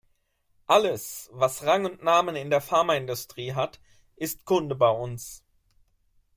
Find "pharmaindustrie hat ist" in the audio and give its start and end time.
2.59-4.45